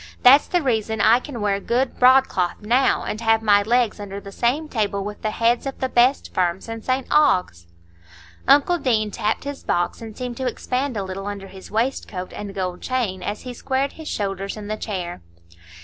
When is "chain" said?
12.81-13.21